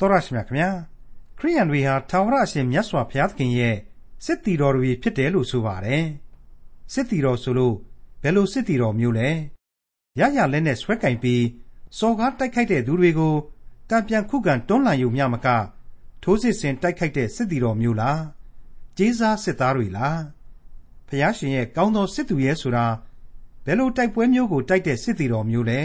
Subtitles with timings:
[0.00, 0.70] တော်ရရှိမြခင်ဗျာ
[1.38, 3.76] ခရိယန်တွေဟာထာဝရအရှင်မြတ်စွာဘုရားသခင်ရဲ့
[4.24, 6.04] စစ်တီတော်တွေဖြစ်တယ်လို့ဆိုပါတယ်
[6.92, 7.76] စစ်တီတော်ဆိုလို့
[8.22, 9.28] ဘယ်လိုစစ်တီတော်မျိုးလဲ
[10.18, 11.44] ရရလက်နဲ့ဆွဲကင်ပြီး
[11.98, 13.34] စော်ကားတိုက်ခိုက်တဲ့သူတွေကို
[13.90, 15.48] တံပြန်ခုခံတွန်းလှန်ယူမျှမက
[16.22, 18.20] ထိုးစစ်ဆင်တိုက်ခိုက်တဲ့စစ်တီတော်မျိုးလား
[18.96, 20.20] ကြေးစားစစ်သားတွေလား
[21.08, 22.86] ဖျားရှင်ရဲ့ကောင်းသောစစ်သူရဲ့ဆိုတာ
[23.64, 25.80] ဘယ်လိုတိုက်ပွဲမျိုးကိုတိုက်တဲ့စစ်တီတော်မျိုးလဲ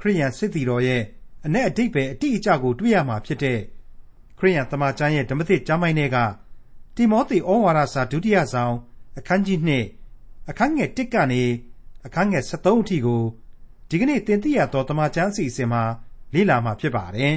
[0.00, 1.02] ခရိယန်စစ်တီတော်ရဲ့
[1.44, 3.58] အ내အတိတ်ပဲအတိအကျကိုတွေ့ရမှာဖြစ်တဲ့
[4.38, 6.16] ခရိယန်တမန်ကျမ်းရဲ့ဓမ္မသစ်ကျမ်းပိုင်းတွေက
[6.96, 8.74] တိမောသေဩဝါဒစာဒုတိယဆောင်
[9.18, 9.58] အခန်းကြီး
[10.04, 11.42] 2အခန်းငယ်1ကနေ
[12.06, 13.22] အခန်းငယ်73အထိကို
[13.88, 15.82] ဒီကနေ့တင်ပြရသောတမန်ကျမ်းအစီအစဉ်မှာ
[16.34, 17.36] လေ့လာမှာဖြစ်ပါတယ်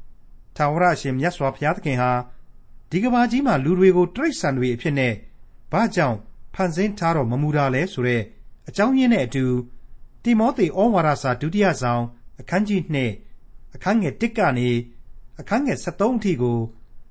[0.56, 2.12] ။ထာဝရရှင်မြတ်စွာဘုရားသခင်ဟာ
[2.90, 5.12] ဒီကဘာကြီးမှာလူတွေကိုတိရစ္ဆာန်တွေအဖြစ်နဲ့
[5.72, 6.18] ဘာကြောင့်
[6.54, 8.22] ဖန်ဆင်းထားတော်မမူတာလဲဆိုတဲ့
[8.68, 9.44] အကြောင်းရင်းနဲ့အတူ
[10.24, 12.02] တိမောသေဩဝါဒစာဒုတိယဆောင်
[12.40, 13.29] အခန်းကြီး2
[13.74, 14.68] အခန်းငယ်1ကနေ
[15.40, 16.58] အခန်းငယ်73အထိကို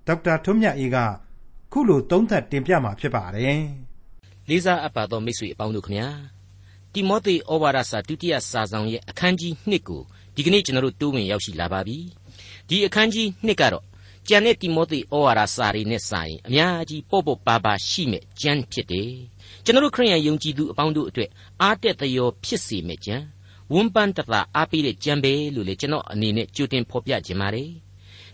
[0.08, 0.98] ဒေါက်တာထွန်းမြတ်အေးက
[1.72, 3.62] ခုလိုသုံးသပ်တင်ပြมาဖြစ်ပါတယ်။
[4.50, 6.08] လေးစားအပ်ပါသောမိတ်ဆွေအပေါင်းတို့ခမညာ
[6.94, 10.02] တိမောသေဩဝါဒစာဒုတိယစာဆောင်ရဲ့အခန်းကြီး2ကို
[10.36, 11.98] ဒီကနေ့ကျွန်တော်တို့တိုးဝင်ရောက်ရှိလာပါပြီ။
[12.70, 13.86] ဒီအခန်းကြီး2ကတော့
[14.28, 19.12] ကျန်တဲ့တိမောသေဩဝါဒစာတွေနဲ့စာရင်အများကြီးပေါ့ပေါ့ပါပါရှိမဲ့ကျမ်းဖြစ်တယ်။
[19.64, 21.30] ကျွန်တော်တို့ခရိယန်ယုံကြည်သူအပေါင်းတို့အတွက်
[21.62, 23.24] အားတက်သရောဖြစ်စေမဲ့ကျမ်း
[23.74, 27.70] ဝန်းပန်းတသာအားပေးတဲ့ကြံပဲလို့လေကျွန်တော်အနေနဲ့ကြိုတင်ဖော်ပြခြင်းပါတယ်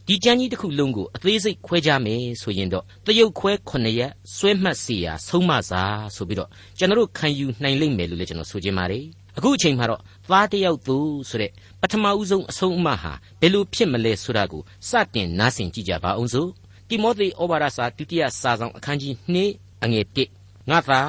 [0.08, 5.82] ဒီကြံကြီးတစ်ခုလုံးကိုအသေးစိတ်ခွဲကြမယ်ဆိုရင်တော့တရုတ်ခွဲ9ရက်ဆွဲမှတ်စီရာဆုံးမစာ
[6.16, 9.04] ဆိုပြီးတော့ကျွန်တော်ခံယူနိုင်လိမ့်မယ်လို့လည်းကျွန်တော်ဆိုချင်ပါတယ်
[9.38, 10.98] အခုအချိန်မှာတော့သားတယောက်သူ
[11.30, 16.50] ဆိုတဲ့ပထမဦးဆုံးအဆုံးအမဟာဘယ်လိုဖြစ်မလဲဆိုတာကိုစတင်နားဆင်ကြည့်ကြပါအောင်စို့
[16.90, 20.06] တိမောသေဩဝါဒစာဒုတိယစာဆောင်အခန်းကြီး2အငယ်
[20.38, 21.02] 1ငါသာ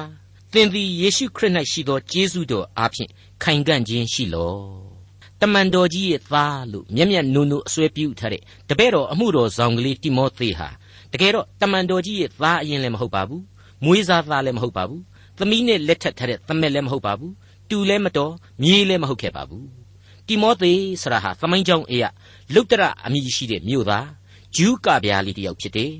[0.53, 3.09] သင်သည်ယေရှုခရစ်၌ရှိသောကျေးဇူးတော်အားဖြင့်
[3.43, 4.55] ခိုင်ခံ့ခြင်းရှိလော
[5.41, 10.69] တမန်တော်ကြီးရဲ့သားလို့မျက်မျက်နုံနုံအစွဲပြုထားတဲ့တပည့်တော်အမှုတော်ဆောင်ကလေးတိမောသေဟာ
[11.11, 13.43] တကယ်တော့တမန်တော်ကြီးရဲ့သားအရင်လည်းမဟုတ်ပါဘူး
[13.83, 15.01] မွေးစားသားလည်းမဟုတ်ပါဘူး
[15.37, 17.33] သမီးနဲ့လက်ထပ်ထားတဲ့သမက်လည်းမဟုတ်ပါဘူး
[17.69, 19.65] တူလည်းမတော်မြေးလည်းမဟုတ်ခဲ့ပါဘူး
[20.27, 22.09] တိမောသေဆရာဟာသမိုင်းကြောင်းအရာ
[22.53, 24.07] လုတ်တရအမည်ရှိတဲ့မြို့သား
[24.55, 25.91] ဂျူးကဗျာလေးတစ်ယောက်ဖြစ်တယ်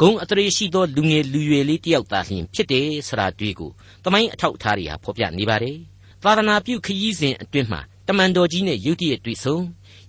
[0.00, 3.70] ဂုံအတရေရှိသောလူငယ်လူရွယ်လေးတစ်ယောက်သာလျှင်ဖြစ်တယ်ဆရာတွေ့ကို
[4.04, 5.76] သမိုင်းအထောက်အထားတွေဟာဖော်ပြနေပါတယ်
[6.24, 9.56] သာသနာပြုခရီးစဉ်အတွင်းမှာတမန်တော်ကြီးနဲ့ယုတ်တိရဲ့တွေ့ဆုံ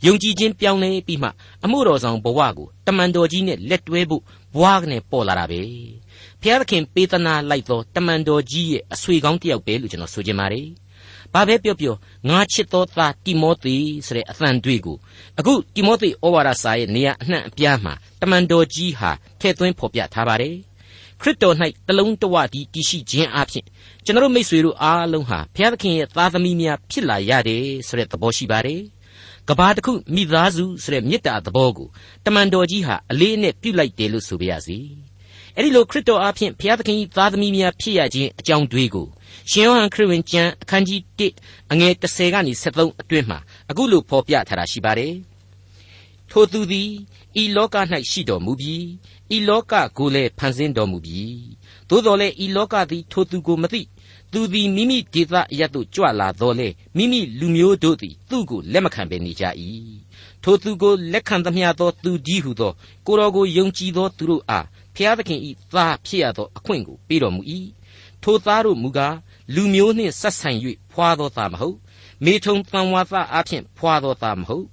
[0.06, 1.30] ယုံကြည်ခြင်းပြောင်းလဲပြီးမှ
[1.66, 4.22] အမှုတော်ဆောင်ဘဝကိုတမန်တော်ကြီးနဲ့လက်တွဲဖို့
[4.56, 5.62] ဘွားကနေပေါ်လာတာပဲ
[6.42, 10.68] ဘုရားသခင်ပေးသနာလိုက်သောတမန်တော်ကြီးရဲ့အဆွေကောင်းတစ်ယောက်ပဲလို့ကျွန်တော်ဆိုချင်ပါတယ်
[11.34, 11.96] ဘာပဲပြောပြော
[12.30, 14.98] ငါချစ်သောသားတိမောသေဆိုတဲ့အသံတွေကို
[15.40, 20.75] အခုတိမောသေဩဝါဒစာရဲ့နေရာအနှံ့အပြားမှာတမန်တော်ကြီးဟာထည့်သွင်းဖော်ပြထားပါတယ်ခ
[21.26, 21.56] ရစ်တော်၌
[21.88, 23.66] တလုံးတဝတည်းတည်ရှိခြင်းအပြင်
[24.06, 28.82] ကျွန်တော်မိษွေတို့အားလုံးဟာဘုရားသခင်ရဲ့သားသမီးများဖြစ်လာရတယ်ဆိုတဲ့သဘောရှိပါတယ်။
[29.50, 31.88] ကဘာတစ်ခုမိသားစုဆိုတဲ့မေတ္တာသဘောကို
[32.26, 34.78] တမန်တော်ကြီးဟာအလေးအနက်ပြုလိုက်တယ်လို့ဆိုပါရစေ။
[35.58, 39.08] အဲဒီလိုခရစ်တော်အားဖြင့်ဘုရားသခင်၏သားသမီးများဖြစ်ရခြင်းအကြောင်းတွေကို
[39.52, 45.14] ရှင်ယောဟန်ခရစ်ဝင်ကျမ်းအခန်းကြီး1အငယ်30ကနေ73အတွင်းမှာအခုလိုဖော်ပြထားတာရှိပါတယ်။
[46.32, 46.90] ထိုသူသည်
[47.42, 47.76] ဤလောက၌
[48.12, 48.86] ရှိတော်မူပြီး
[49.36, 51.40] ဤလောကကိုလည်းဖန်ဆင်းတော်မူပြီး
[51.90, 53.82] သို့တော်လည်းဤလောကသည်ထိုသူကိုမသိ
[54.32, 59.44] သူသည်မိမိဒေသအရတ်သို့ကြွလာတော်လေမိမိလူမျိုးတို့သည်သူ့ကိုလက်မခံဘဲနေကြ၏
[60.44, 62.72] ထိုသူကိုလက်ခံသမျှသောသူကြီးဟုသော
[63.08, 67.42] ကိုတော်ကိုယုံကြည်သောသူတို့အားဖျားသခင်ဤသားဖြစ်ရသောအခွင့်ကိုပေးတော်မူ၏
[68.24, 69.16] ထိုသားတို့မူကား
[69.56, 70.50] လူမျိုးနှင့်ဆက်ဆံ၍
[70.92, 71.78] ဖွာသောသားမဟုတ်
[72.26, 74.66] မေထုံတန်ဝါသားအဖြစ်ဖွာသောသားမဟုတ်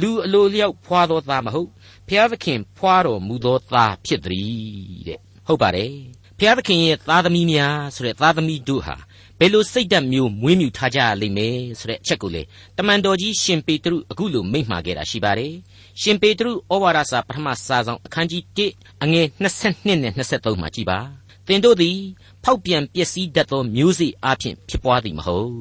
[0.00, 1.68] လူအလိုလျောက်ဖွာသောသားမဟုတ်
[2.08, 5.92] ဖျားသခင်ဖွာတော်မူသောသားဖြစ်သည်တဲ့ဟုတ်ပါတယ်
[6.38, 8.96] ဖျားသခင်ရဲ့သားသမီးများဆိုတဲ့သားသမီးတို့ဟာ
[9.38, 12.42] ဘယ်လိုစိတ်ဓာတ်မျိုးမွေးမြူထားကြရလိမ့်မယ်ဆိုတဲ့အချက်ကိုလေ
[12.76, 15.54] တမန်တော်ကြီးရှင်ပေတရုအခုလိုမိန့်မှာခဲ့တာရှိပါတယ်
[16.00, 18.42] ရှင်ပေတရုဩဝါဒစာပထမစာဆောင်အခန်းကြီး
[18.72, 19.26] 1အငယ်
[19.60, 20.98] 22နဲ့23မှာကြည်ပါ
[21.46, 21.96] သင်တို့သည်
[22.44, 25.52] ဖောက်ပြန်ပျက်စီးတတ်သောမျိုးစေ့အဖြစ်ဖြစ်ပွားသည်မဟုတ်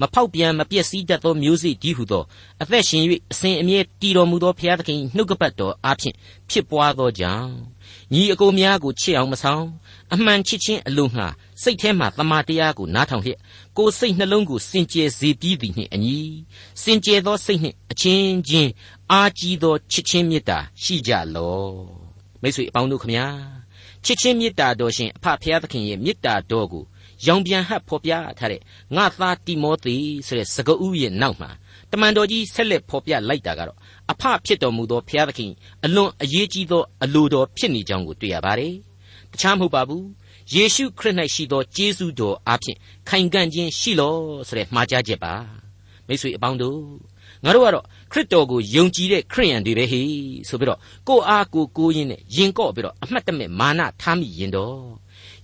[0.00, 2.24] မဖောက်ပြန်မပျက်စီးတတ်သောမျိုးစေ့ကြီးဟုသော
[2.62, 6.14] အသက်ရှင်၍အစဉ်အမြဲတည်တော်မူသောဘုရားသခင်နှုတ်ကပတ်တော်အဖြစ်
[6.50, 7.50] ဖြစ်ပွားသောကြောင့်
[8.12, 9.64] ညီအကိုများကိုချစ်အောင်မဆောင်
[10.12, 11.26] အမှန်ချစ်ခြင်းအလို့ငှာ
[11.62, 13.38] စိတ်ထဲမှတမန်တရားကိုနားထောင်လျက်
[13.76, 16.18] ကိုယ်စိတ်နှလုံးကိုစင်ကြယ်စေပြီးသည်နှင့်အညီ
[16.82, 18.70] စင်ကြယ်သောစိတ်နှင့်အချင်းချင်း
[19.12, 21.72] အာကြီးသောချစ်ချင်းမေတ္တာရှိကြလော့
[22.42, 23.26] မိတ်ဆွေအပေါင်းတို့ခမညာ
[24.04, 26.84] ချစ်ချင်းမေတ္တာတော်ရှင်အဖဖရာသခင်ရဲ့မေတ္တာတော်ကို
[27.26, 28.60] ရောင်ပြန်ဟပ်ဖော်ပြထားတဲ့
[28.96, 31.50] ငါသားတိမောသေဆိုတဲ့စကားဥရဲ့နောက်မှာ
[31.90, 33.78] တမန်တော်ကြီးဆက်လက်ဖော်ပြလိုက်တာကတော့
[34.12, 35.50] အဖဖြစ်တော်မူသောဘုရားသခင်
[35.84, 38.74] အလွန်အရေးကြီးသောအလိုတော်ဖြစ်နေကြောင်းကိုတွေ့ရပါတယ်။
[39.32, 40.04] တခြားမဟုတ်ပါဘူး။
[40.54, 42.76] ယေရှုခရစ်၌ရှိသောကျေးဇူးတော်အဖြစ်
[43.08, 44.14] ခိုင်ခံ့ခြင်းရှိလော
[44.48, 45.34] ဆိုတဲ့မှားကြားချက်ပါ။
[46.06, 46.80] မိတ်ဆွေအပေါင်းတို့
[47.44, 50.02] ငါတို့ကတော့ခရစ်တော်ကိုယုံကြည်တဲ့ခရိယန်တွေပဲဟေ
[50.48, 50.78] ဆိုပြီးတော့
[51.08, 54.78] ကိုအားကိုကိုရင်းနဲ့ယင်ကော့ပြီးတော့အမှတ်တမဲ့မာနထားမိရင်တော့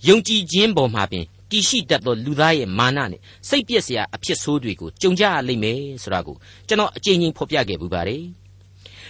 [0.07, 1.25] ယုံကြည်ခြင်းပေါ်မှာပင်
[1.55, 6.35] တည်ရှိတတ်သောလူသားရဲ့မာနနဲ့စိတ်ပြည့်စရာအဖြစ်ဆိုးတွေကိုကြုံကြရလိမ့်မယ်ဆိုတာကို
[6.67, 8.23] ကျွန်တော်အကြိမ်ကြိမ်ဖော်ပြခဲ့ပူပါတယ်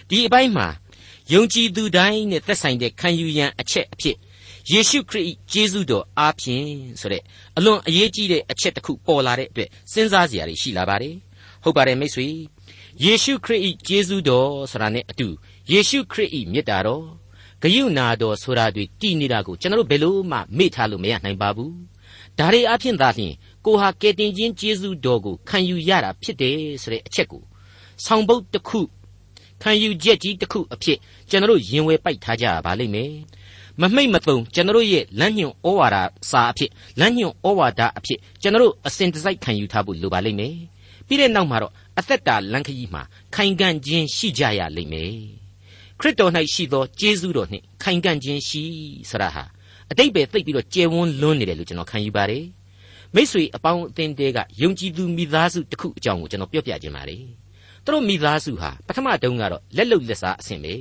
[0.10, 0.68] ဒီအပိုင်းမှာ
[1.34, 4.18] ယုံကြည်သူတိုင်းနဲ့သက်ဆိုင်တဲ့ခံယူရန်အချက်အဖြစ်
[4.72, 6.70] ယေရှုခရစ်ဂျေဇုတော်အားဖြင့်
[7.00, 7.24] ဆိုတဲ့
[7.58, 11.16] အလွန်အရေးကြီးတဲ့အချက်တစ်ခုပေါ်လာတဲ့အတွက်စဉ်းစားစရာတွေရှိလာပါတယ်
[11.64, 12.28] ဟုတ်ပါတယ်မိတ်ဆွေ
[13.04, 15.28] ယေရှုခရစ်ဂျေဇုတော်ဆိုတာနဲ့အတူ
[15.72, 17.06] ယေရှုခရစ်မြတ်တာတော်
[17.62, 21.74] ဂယုဏတော်ဆိုတာတွေတည်နေတာကိုကျွန်တော်တို့ဘယ်လို့မှမေ့ထားလို့မရနိုင်ပါဘူး
[22.40, 23.34] ဒါတွေအဖြစ်သာလျှင်
[23.66, 27.42] ကိုဟာကယ်တင်ခြင်းဂျေဇုတော်ကိုခံယူရတာဖြစ်တယ်ဆိုတဲ့အချက်ကို
[28.06, 28.82] ဆောင်ပုတ်တစ်ခု
[29.62, 30.98] ခံယူချက်ကြီးတစ်ခုအဖြစ်
[31.30, 33.12] ကျွန်တော်တို့ရင်ဝယ်ပိုက်ထားကြပါလိမ့်မယ်
[33.82, 35.98] မမိတ်မတုံကျွန်တော်ရဲ့လမ်းညွန်ဩဝါဒ
[36.32, 40.56] စာအဖြစ်လမ်းညွန်ဩဝါဒအဖြစ်ကျွန်တော်အစဉ်တစိုက်ခံယူထားဖို့လိုပါလိမ့်မယ်
[41.08, 43.02] ပြီးတဲ့နောက်မှာတော့အသက်တာလမ်းခရီးမှာ
[43.36, 45.14] ခိုင်ခံ့ခြင်းရှိကြရလိမ့်မယ်
[46.00, 48.64] ခရစ်တော်၌ရှိသောကျေးဇူးတော်နှင့်ခိုင်ခံ့ခြင်းရှိ
[49.10, 49.44] ဆရာဟာ
[49.92, 52.46] အတိတ်ပဲသိပ်ပြီးတော့ကျယ်ဝန်းလွန်းနေတယ်လို့ကျွန်တော်ခံယူပါတယ်
[53.16, 57.24] မိษွေအပေါင်းအသင်းတဲကယုံကြည်သူမိသားစုတစ်ခုအကြောင်းကိုကျွန်တော်ပြောပြခြင်းပါတယ်
[57.84, 60.76] သူတို့မိသားစုဟာပထမတုန်းကတော့လက်လုတ်လက်စားအဆင့်ပဲ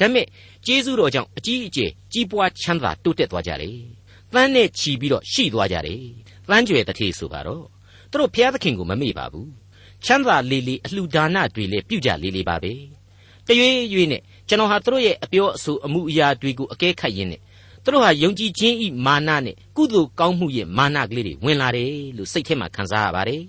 [0.00, 0.26] ဒါပေမဲ့
[0.66, 3.76] ကျေးဇူးတော်ကြောင့်အကြီးအကျယ်ကြီးပွားချမ်းသာတိုးတက်သွားကြတယ်။
[4.32, 6.00] တန်းနဲ့ချီပြီးတော့ရှိသွားကြတယ်။
[6.48, 7.64] တန်းကျွယ်တထေဆိုပါတော့
[8.10, 9.48] သူတို့ဘုရားသခင်ကိုမမေ့ပါဘူး။
[10.04, 12.72] ချမ်းသာလေးလေးအလှူဒါနတွေလည်းပြုကြလေးလေးပါပဲ။
[13.46, 17.40] တရွေ့ရွေ့နဲ့ကျွန်တော်ဟာသူတို့ရဲ့အပြောအဆိုအမှုအရာတွေကိုအကဲခတ်ရင်းနဲ့
[17.84, 23.42] သူတို့ဟာယုံကြည်ခြင်းဤမာနနဲ့ကုသိုလ်ကောင်းမှုရဲ့မာနကလေးတွေဝင်လာတယ်လို့စိတ်ထဲမှာခံစားရပါတယ်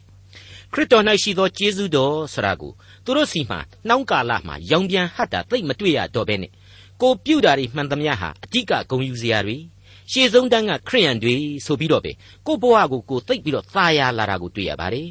[0.73, 2.71] ခရစ်တော်၌ရှိသောကျေးဇူးတော်ဆရာကို
[3.05, 6.51] သူတို့စီမှာနှောင်းကာလမှာရောင်ပြန်ဟတ်တာသိမတွေ့ရတော့ဘဲနဲ့
[7.01, 9.57] ကိုပြုတ်တာတွေမှန်သမျှဟာအတိကဂုံယူစရာတွေ
[10.11, 11.35] ရှေ့ဆုံးတန်းကခရိယန်တွေ
[11.65, 12.11] ဆိုပြီးတော့ပဲ
[12.47, 15.09] ကိုဘဝကိုကိုသိပ်ပြီးတော့သာယာလာတာကိုတွေ့ရပါတယ်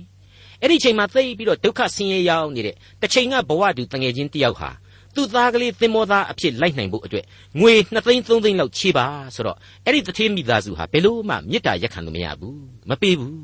[0.60, 4.70] အဲ့ဒီချိန်မှာသိပ်ပြီးတော့ဒုက္ခဆင်းရဲရောက်နေတဲ့တစ်ချိန်ကဘဝတူတငယ်ချင်းတယောက်ဟာ
[5.14, 7.24] သူ့သားကလေးသင်္ဘောသားအဖြစ်လိုက်နိုင်ဖို့အတွက်
[7.60, 9.56] ငွေ2သိန်း3သိန်းလောက်ချေးပါဆိုတော့
[9.86, 13.36] အဲ့ဒီတထေးမိသားစုဟာဘယ်လို့မှမေတ္တာရက်ခံလို့မရဘူးမပေးဘူး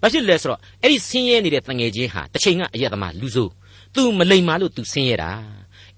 [0.00, 3.52] ဘာဖြစ်လဲဆိုတော့အဲ့ဒီဆင်းရဲနေတဲ့တငယ်ချင်းဟာတစ်ချိန်ကအယက်သမားလူဆိုး
[3.94, 5.30] သူမလိမ္မာလို့သူဆင်းရဲတာ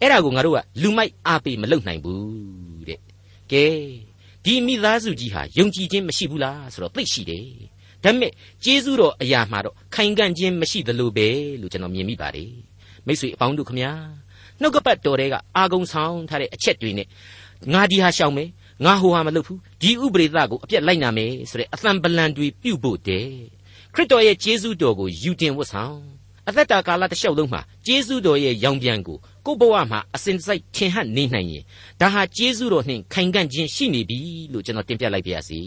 [0.00, 3.00] အဲ့ဒါကိုငါတို့ကလူမိုက်အားပေးမလုပ်နိုင်ဘူးတဲ့
[3.52, 3.66] ကဲ
[4.44, 7.46] ဒီမိသားစုကြီးဟာယုံကြည်ခြင်းမရှိဘူးလားဆိုတော့သိရှိတယ်
[8.04, 8.32] ဒါပေမဲ့
[8.64, 11.28] ကျေးဇူးတော်အရာမှာတော့ခိုင်ခံ့ခြင်းမရှိသလိုပဲ
[11.60, 12.52] လို့ကျွန်တော်မြင်မိပါတယ်
[13.06, 13.92] မိတ်ဆွေအပေါင်းတို့ခမညာ
[14.60, 17.06] နှုတ်ကပတ်တော်တွေကအာဂုံဆောင်ထားတဲ့အချက်တွေနဲ့
[17.72, 18.48] ငါဒီဟာရှောင်မယ်
[18.84, 23.26] ငါဟိုဟာမလုပ်ဘူးဒီဥပရိသကိုအပြက်လိုက်နာမယ်ဆိုတဲ့အသံပလံတွေပြုတ်ဖို့တဲ့
[23.94, 25.96] ခရစ်တော်ရဲ့ကျေးဇူးတော်ကိုယူတင်ဝတ်ဆောင်
[26.48, 31.64] အသက်တာကာလတစ်လျှောက်လုံးမှာကျေးဇူးတော်ရဲ့ရောင်ပြန်ကိုကိုယ့်ဘဝမှာအစဉ်တစိုက်ထင်ဟပ်နေနိုင်ရင်
[32.00, 34.18] ဒါဟာကျေးဇူးတော်နှင့်ခိုင်ခံ့ခြင်းရှိနေပြီ
[34.52, 35.60] လို့ကျွန်တော်တင်ပြလိုက်ပါရစေ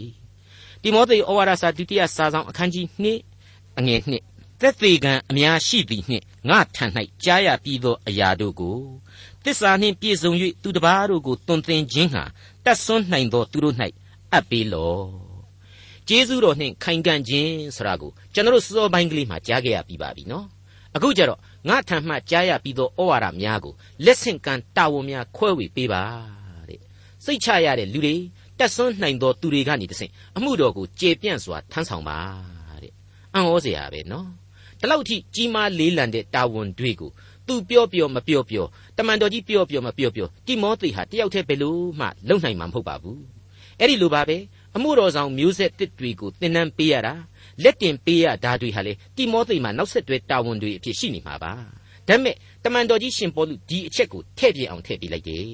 [0.82, 2.86] တိမောသေဩဝါဒစာဒုတိယစာဆောင်အခန်းကြီး
[3.34, 4.33] 2အငယ်2
[4.64, 6.84] သက်သေကံအများရှိသည်နှင့်ငါထံ၌
[7.24, 8.78] ကြားရပြီးသောအရာတို့ကို
[9.44, 10.32] တစ္ဆာနှင့်ပြည့်စုံ၍
[10.62, 12.24] သူတစ်ပါးတို့ကိုတွင်တင်ခြင်းဟာ
[12.64, 13.74] တတ်ဆွမ်းနိုင်သောသူတို့၌
[14.32, 15.06] အပ်ပေးလော့
[16.08, 20.46] ကျေးဇူးတော်နှင့်ခိုင်ခံ့ခြင်းဆိုတာကိုကျွန်တော်တို့စောပိုင်းကလေးမှာကြားခဲ့ရပြီးပါပြီနော်
[20.96, 23.74] အခုကျတော့ငါထံမှကြားရပြီးသောဩဝါဒများကို
[24.04, 26.02] လက်ဆင့်ကမ်းတာဝန်များခွဲဝေပေးပါ
[26.68, 26.80] တဲ့
[27.24, 28.14] စိတ်ချရတဲ့လူတွေ
[28.58, 32.18] တက်ဆွမ်းနိုင်သောသူတွေကနေတဆင့်အမှုတော်ကိုကျေပြန့်စွာထမ်းဆောင်ပါ
[32.82, 32.92] တဲ့
[33.34, 34.43] အံ့ဩစရာပဲနော်
[34.84, 37.10] ဒီလောက်ထိကြီးမားလေးလံတဲ့တာဝန်တွေကို
[37.46, 38.66] သူပြောပြောမပြောပြော
[38.96, 43.20] တမန်တော်ကြီးပြောပြောမပြောပြောတိမောသေဟာတယောက်တည်းဘယ်လို့မှလုံနိုင်မှာမဟုတ်ပါဘူး
[43.80, 44.36] အဲ့ဒီလိုပါပဲ
[44.76, 47.14] အမှုတော်ဆောင်မျိုးဆက်တစ်တွေကိုသင်တန်းပေးရတာ
[47.62, 51.52] လက်တင်ပေးရတာတွေဟာလေတိမောသေမှာနောက်ဆက်တွဲတာဝန်တွေအဖြစ်ရှိနေမှာပါ
[52.08, 55.46] ဒါပေမဲ့တမန်တော်ကြီးရှင်ပေါလုဒီအချက်ကိုထည့်ပြအောင်ထည့်ပြလိုက်တယ်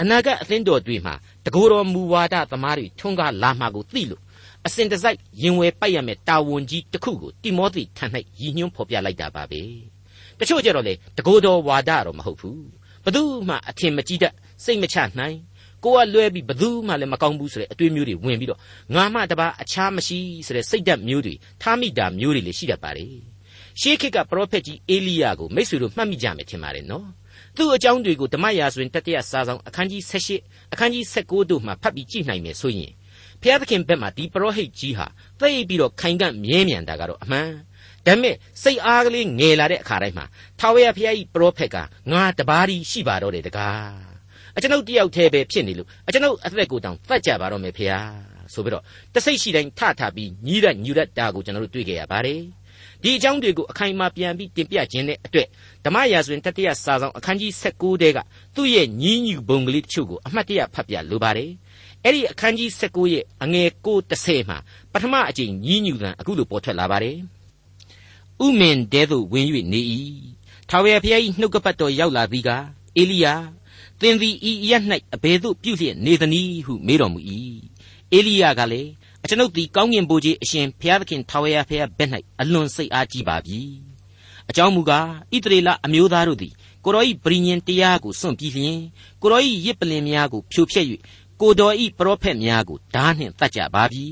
[0.00, 1.14] အနာဂတ်အသင်းတော်တွေမှာ
[1.46, 4.22] တကိုယ်တော်မူဝါဒသမားတွေထွန်းကားလာမှာကိုသိလို့
[4.66, 8.04] အစဉ်တစိုက်ရင်ဝယ်ပိုက်ရမယ်တာဝန်ကြီးတစ်ခုကိုတိမောသေထံ၌
[8.40, 9.62] ရည်ညွှန်းဖော်ပြလိုက်တာပါပဲ
[10.38, 12.62] တချို့ကြတော့လေတကိုယ်တော်ဝါဒတော့မဟုတ်ဘူး
[13.04, 15.36] ဘသူမှအထင်မကြီးတတ်စိတ်မချနိုင်
[15.84, 18.60] ကိုကလွဲပြီးဘသူမှလည်းမကောင်းဘူးဆိုတဲ့အတွေးမျိုးတွေဝင်ပြီးတော့
[18.94, 23.14] ငါမှတပါအခြားမရှိဆိုတဲ့စိတ်ဓာတ်မျိုးတွေထားမိတာမျိုးတွေလည်းရှိတတ်ပါတယ်
[23.80, 27.06] ရှေးခေတ်ကပရောဖက်ကြီးအေလိယကိုမိတ်ဆွေတို့မှတ်မိကြမယ်ထင်ပါတယ်နော်
[27.56, 32.92] သူ့အကြောင်းတွေကိုဓမ္မရာဇဝင်တတိယစာဆောင်အခန်းကြီး78အခန်းကြီး19တို့မှာဖတ်ပြီးကြည့်နိုင်မယ်ဆိုရင်
[33.42, 35.06] ဖျားသခင်ဘက်မှာဒီပရောဟိတ်ကြီးဟာ
[35.40, 37.48] သိပြီးတော့ခိုင်ကန့်မြဲမြံတာကတော့အမှန်
[38.06, 40.24] ဒါပေမဲ့စိတ်အားကလေးငယ်လာတဲ့အခါတိုင်းမှာ
[40.60, 41.76] ထာဝရဘုရားကြီးပရောဖက်က
[42.12, 44.10] ငါတပါးဒီရှိပါတော့တယ်တကား
[44.56, 48.00] အကျွန်ုပ်တယောက်တည်းပဲဖြစ်နေလို့အကျွန်ုပ်အသက်ကိုတောင်သတ်ကြပါတော့မယ်ဖေဟာ
[48.54, 52.40] ဆိုပြီးတော့တစိတ်ရှိတိုင်းထထပြီးညီးရက်ညူရက်တာကိုကျွန်တော်တို့တွေ့ကြရပါတယ်
[53.02, 55.48] ဒီအကြောင်းတွေကိုအခိုင်အမာပြန်ပြီးတင်ပြခြင်းတဲ့အတွက်
[55.84, 58.18] ဓမ္မရာဇဝင်တတိယစာဆောင်အခန်းကြီး16တဲက
[58.56, 61.50] သူ့ရဲ့ညီးညူပုံကလေးတချို့ကိုအမှတ်တရဖတ်ပြလိုပါတယ်
[62.04, 64.58] အဲ့ဒီအခန်းကြီး16ရဲ့အငယ်9 30မှာ
[64.92, 67.18] ပထမအကြိမ်ညီးညူသံအခုလိုပေါ်ထွက်လာပါတယ်
[68.44, 69.80] ဥမင်တဲသို့ဝင်၍နေ၏
[70.68, 72.50] ထာဝရဘုရား၏နှုတ်ကပတ်တော်ရောက်လာသည်က
[72.96, 73.26] အေလိယ
[74.00, 74.82] သင်သည်ဤရက်၌
[75.14, 77.20] အဘယ်သို့ပြုလျက်နေသနည်းဟုမေးတော်မူ၏
[78.12, 78.90] အေလိယကလည်း
[79.24, 83.60] အကျွန်ုပ်သည်ကောင်းကင်ဘုရားအရှင်ဘုရားသခင်ထာဝရဘုရားဘက်၌အလွန်စိတ်အားကြီးပါပြီ
[84.50, 86.52] အကြောင်းမူကားဣသရေလအမျိုးသားတို့သည်
[86.84, 88.78] ကိုရောဤပရိညင်တရားကိုစွန့်ပြီးလျင်
[89.22, 90.86] ကိုရောဤရစ်ပလင်များကိုဖြိုဖျက်၍
[91.40, 94.06] ကိုတော်ဤပရောဖက်များကိုဓာနှင့်တတ်ကြပါပြီ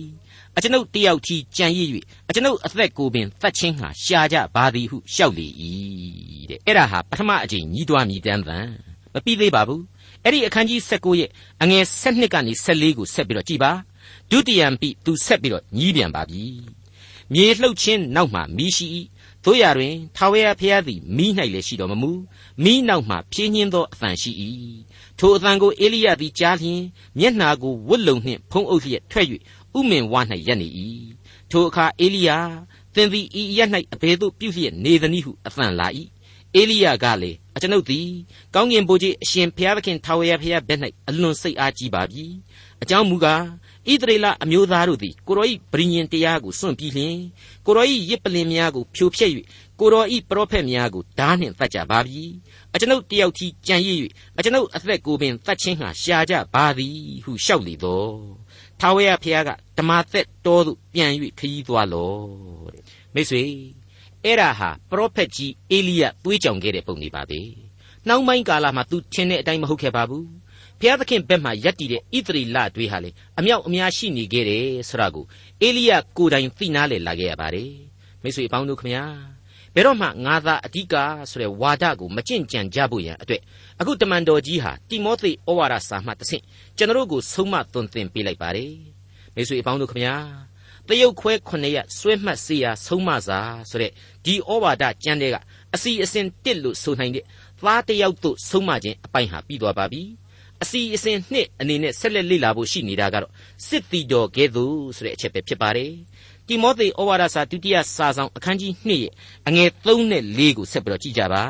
[0.57, 1.89] အကျွန်ုပ်တယောက်ထီကြံရည်၍
[2.29, 5.47] အကျွန်ုပ်အသက်ကိုပင်တတ်ချင်းဟာရှာကြပါသည်ဟုလျှောက်လေ၏
[6.51, 8.59] တဲ့အဲ့ဒါဟာပထမအကြိမ်ညီးတွားမြည်တမ်းသံ
[9.13, 9.83] မပြီးသေးပါဘူး
[10.25, 11.31] အဲ့ဒီအခန်းကြီး16ရဲ့
[11.63, 13.73] အငယ်7ကနေ14ကိုဆက်ပြီးတော့ကြည်ပါ
[14.31, 16.45] ဒုတိယံပိသူဆက်ပြီးတော့ညီးပြန်ပါပြီ
[17.33, 18.87] မြေလှုပ်ခြင်းနောက်မှမိရှိ၏
[19.45, 22.11] တို့ရတွင်ထာဝရဘုရားသည်မိ၌လည်းရှိတော်မမူ
[22.65, 24.31] မိနောက်မှဖြင်းညင်းသောအသံရှိ၏
[25.19, 26.83] ထိုအသံကိုအေလိယသည်ကြားလျင်
[27.19, 29.27] မျက်နှာကိုဝတ်လုံနှင့်ဖုံးအုပ်လျက်ထွက်၍
[29.79, 30.15] ဥမင်ဝ၌
[30.47, 30.69] ရပ်နေ၏
[31.51, 32.31] ထိုအခါအေလိယ
[32.95, 35.89] သင်သည်ဤရက်၌အဘယ်သို့ပြုလျက်နေသနည်းဟုအသံလာ၏
[36.55, 38.09] အေလိယကလည်းအကျွန်ုပ်သည်
[38.55, 42.25] ကောင်းကင်ဘုရားအရှင်ဘုရားသခင်ထာဝရဘုရားဘက်၌အလွန်စိတ်အားကြီးပါပြီ
[42.83, 43.43] အကြောင်းမူကား
[43.91, 47.17] ဣသရေလအမျိုးသားတို့သည်ကိုရောဤဗြိညင်တရားကိုစွန့်ပြီးလျှင်
[47.67, 49.31] ကိုရောဤရစ်ပလင်များကိုဖြိုဖျက်၍
[49.81, 52.23] ကိုရောဤပရောဖက်များကိုဓာနှင့်တတ်ကြပါပြီ
[52.79, 53.99] အကျွန်ုပ်တယောက်ထီကြံရည်၍
[54.39, 58.13] အကျွန်ုပ်အသက်ကိုပင်တတ်ခြင်းဟာရှာကြပါသည်ဟုလျှောက်လေတော့
[58.81, 62.15] ထာဝရဘုရားကဓမ္မသက်တော်သို့ပြန်၍ခရီးသွားလော
[62.73, 62.83] တဲ့
[63.15, 63.43] မိတ်ဆွေ
[64.25, 67.41] အဲ့ဒါဟာပရောဖက်ကြီးအေလိယတွေးကြောင်ခဲ့တဲ့ပုံနေပါပဲ
[68.07, 70.27] နှောင်းပိုင်းကာလမှာ तू ထင်တဲ့အတိုင်းမဟုတ်ခဲ့ပါဘူး
[70.79, 75.25] ဘုရားသခင်ဘက်မှယက်တည်တဲ့ဣသရီလတွေဟာလေအမြောက်အများရှိနေခဲ့တယ်ဆိုတာကို
[75.63, 77.73] အေလိယကိုယ်တိုင်သိနာလေလာခဲ့ရပါတယ်
[78.23, 79.05] မိတ်ဆွေအပေါင်းတို့ခမညာ
[79.79, 80.95] ဘယ်တော့မှငါသာအဓိက
[81.31, 83.43] ဆိုတဲ့ဝါဒကိုမကြင့်ကြံကြဖို့ရန်အတွက်
[83.81, 86.43] အခုတမန်တော်ကြီးဟာတိမောသေဩဝါဒစာမှတဆင့်
[86.77, 88.75] ကျွန်တော်ကိုဆုံးမသွန်သင်ပေးလိုက်ပါတယ်
[89.35, 90.15] မိတ်ဆွေအပေါင်းတို့ခမညာ
[90.89, 93.39] တရုတ်ခွဲ9ရက်ဆွဲမှတ်စေရာဆုံးမစာ
[93.71, 93.93] ဆိုတဲ့
[94.25, 95.37] ဒီဩဝါဒကျမ်းတွေက
[95.75, 97.25] အစီအစဉ်တစ်လို့ဆိုနိုင်တဲ့
[97.65, 100.03] သားတယောက်တို့ဆုံးမခြင်းအပိုင်ဟာပြီးသွားပါပြီ
[100.63, 103.33] အစီအစဉ်နှစ်အနေနဲ့ဆက်လက်လေ့လာဖို့ရှိနေတာကတော့
[103.67, 105.93] စစ်တီတော်ကဲ့သို့ဆိုတဲ့အချက်ပဲဖြစ်ပါတယ်
[106.49, 109.13] တိမောသေဩဝါဒစာဒုတိယစာဆောင်အခန်းကြီး2ရဲ့
[109.49, 111.45] အငယ်3နဲ့4ကိုဆက်ပြီးတော့ကြည့်ကြပါ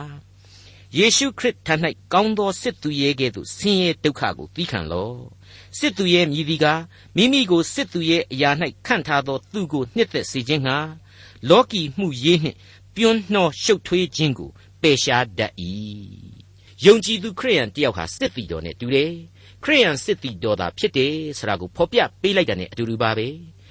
[0.97, 1.75] ယေရှုခရစ်ထံ၌
[2.13, 5.19] ကောင်းသောစစ်သူရဲ့ကဲ့သို့ဆင်းရဲဒုက္ခကိုပြီးခံလော့
[5.79, 6.67] စစ်သူရဲ့မြည်သည်က
[7.17, 8.51] မိမိကိုစစ်သူရဲ့အရာ၌
[8.87, 10.77] ခန့်ထားသောသူကိုနှစ်သက်စေခြင်းငှာ
[11.49, 12.57] လောကီမှုရေးနှင့်
[12.95, 14.51] ပြွန်းနှောရှုပ်ထွေးခြင်းကို
[14.83, 15.53] ပယ်ရှားတတ်၏
[16.85, 19.13] ယုံကြည်သူခရိယန်တယောက်ဟာစစ်တီတော်နဲ့တူတယ်
[19.65, 23.29] ခရိယန်စစ်တီတော်သာဖြစ်တယ်ဆိုတာကိုဖော်ပြပေးလိုက်တာနဲ့အတူတူပါပဲ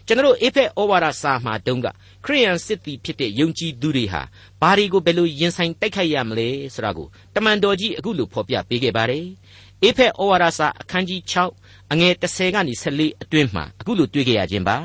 [0.07, 1.87] ကျွန်တော်အေဖက်ဩဝါဒစာမှာတုန်းက
[2.25, 4.21] ခရိယန်စစ်တီဖြစ်တဲ့ယုံကြည်သူတွေဟာ
[4.61, 9.25] ဘာတွေကိုဘယ်လိုရင်ဆိုင်တိုက်ခိုက်ရမလဲဆိုတာကိုတမန်တော်ကြီးအခုလိုဖော်ပြပေးခဲ့ပါတယ်
[9.83, 11.21] အေဖက်ဩဝါဒစာအခန်းကြီး
[11.57, 14.77] 6အငယ်30ကနေ14အတွင်းမှာအခုလိုတွေ့ကြရခြင်းပါ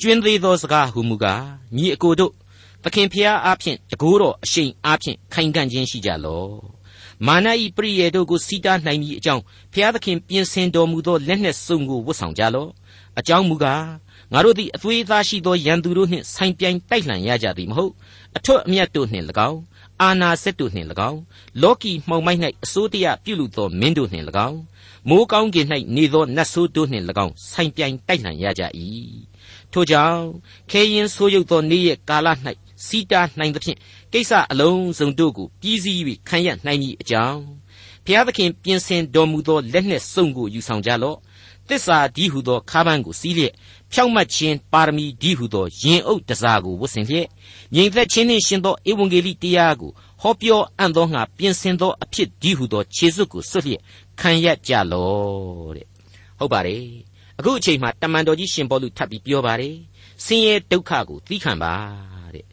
[0.00, 1.44] ကျွင်းသေးသောစကားဟူမူကား
[1.76, 2.32] ညီအကိုတို့
[2.84, 6.54] သခင်ဖျားအားဖြင့်တကိုးတော်အရှိန်အားဖြင့်ခိုင်ခံ့ခြင်းရှိကြလော့
[7.26, 9.42] မာနဤပရိယေတို့ကိုစီးတားနိုင်မည်အကြောင်း
[9.72, 12.70] ဖျားသခင်ပြင်ဆင်တော်မူသောလက်နှင့်စုံကိုဝတ်ဆောင်ကြလော့
[13.18, 13.82] အကြောင်းမူကား
[14.32, 17.92] ငါတို့သည်အသွေးသားရှိသောရန်သူတို့နှင့်ဆိုင်ပြိုင်တိုက်လှန်ရကြသည်မဟုတ်
[18.36, 19.60] အထွတ်အမြတ်တို့နှင့်၎င်း
[20.02, 21.20] အာနာစက်တို့နှင့်၎င်း
[21.62, 24.58] လောကီမှောင်မိုက်၌အစိုးတရားပြုလုပ်သောမင်းတို့နှင့်၎င်း
[25.08, 25.66] မိုးကောင်းကင်၌
[25.96, 28.62] နေသောနတ်ဆိုးတို့နှင့်၎င်းဆိုင်ပြိုင်တိုက်လှန်ရကြ၏
[29.72, 30.20] ထို့ကြောင့်
[30.70, 32.28] ခဲရင်ဆိုးရုပ်သောနေ့ရက်ကာလ၌
[32.86, 33.78] စီးတားနိုင်သဖြင့်
[34.12, 37.40] ကိစ္စအလုံးစုံတို့ကိုပြီးစီး၍ခံရနိုင်မည်အကြောင်း
[38.04, 41.18] ဘုရားသခင်ပြင်ဆင်တော်မူသောလက်နှင့်စုံကိုယူဆောင်ကြလော့
[41.68, 43.52] သစ္စာဒီဟုသောခါးပန်းကိုစီးလျက်
[43.92, 47.26] ဖြောင့်မတ်ခြင်းပါရမီဒီဟုသောရင်အုပ်တစားကိုဝတ်ဆင်လျက်
[47.74, 49.90] ငြိမ်သက်ခြင်းနှင့်ရှင်သောဧဝံဂေလိတရားကို
[50.22, 53.82] ဟောပြောအံ့သောငါပြင်ဆင်သောအဖြစ်ဒီဟုသောခြေစွပ်ကိုစွတ်လျက်
[54.20, 55.86] ခံရကြလော့တဲ့
[56.38, 56.84] ဟုတ်ပါတယ်
[57.38, 59.76] အခုအချိန်မှာတမန်တော်ကြီးရှင်ဘောလူထပ်ပြီးပြောပါတယ်
[60.24, 61.74] ဆင်းရဲဒုက္ခကိုသီးခံပါ
[62.34, 62.44] တဲ့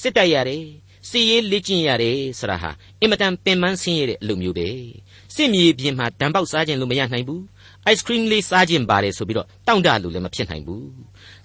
[0.00, 0.64] စစ်တိုက်ရတယ်
[1.08, 4.68] စီရေးလေ့ကျင့်ရတယ်ဆိုတာဟာအင်မတန်ပင်ပန်းဆင်းရဲတဲ့အလုပ်မျိုးပဲ
[5.34, 7.42] စစ်မြေပြင်မှာတံပေါက်စားခြင်းလို့မရနိုင်ဘူး
[7.86, 10.88] အိုက်စခရီးလေးစားခြင်းပါတယ်ဆိုပြီးတော့တောင့်တလို့လည်းမဖြစ်နိုင်ဘူး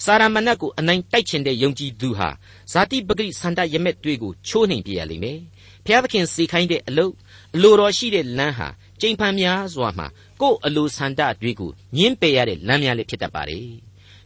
[0.04, 2.30] စာရမဏတ်ကိုအနိုင်တိုက်ချင်တဲ့ယုံကြည်သူဟာ
[2.72, 5.40] ဇာတိပဂိစန္ဒရမက်တွေကိုချိုးနှိမ်ပြရလိမ့်မယ်
[5.86, 7.14] ဘုရားသခင်စေခိုင်းတဲ့အလုပ်
[7.56, 8.68] အလိုတော်ရှိတဲ့လမ်းဟာ
[9.02, 10.08] ကျိန်ဖန်များစွာမှာ
[10.42, 13.68] ကိုယ့်အလိုဆန္ဒတွေကိုညှင်းပယ်ရတဲ့လမ်းများလေးဖြစ်တတ်ပါတယ်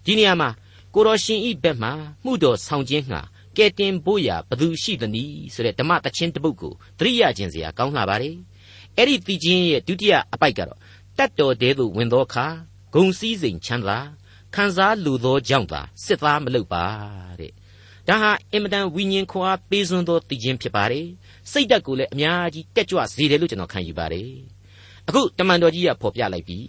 [0.06, 0.50] ဒီနေရာမှာ
[0.94, 1.92] ကိုတော်ရှင်ဤဘက်မှာ
[2.26, 3.22] မှုတော်ဆောင်ခြင်းငှာ
[3.58, 8.36] ကဲတင်ဖို့ရာဘသူရှိသနည်းဆိုတဲ့ဓမ္မတခြင်းတစ်ပုဒ်ကိုသတိရခြင်းစရာကောင်းလှပါတယ်
[8.98, 10.80] အဲ့ဒီသိခြင်းရဲ့ဒုတိယအပိုက်ကတော့
[11.18, 12.48] တတ်တော်တဲသို့ဝင်သောအခါ
[12.94, 13.98] ဂုံစည်းစိမ်ချမ်းသာ
[14.56, 16.86] ခံစားလူသောကြောင့်သာစစ်သားမလုပ်ပါ
[17.40, 17.52] တဲ့
[18.08, 21.08] ဒါဟာအင်မတန်ဝိညာဉ်ခွာပေးစွန်းသောသိခြင်းဖြစ်ပါတယ်
[21.52, 24.32] စိတ်ဓာတ်ကိုလည်းအများကြီးတက်ကြွစေတယ်လို့ကျွန်တော်ခံယူပါတယ်
[25.08, 26.60] အခုတမန်တော်ကြီးကဖော်ပြလိုက်ပြီ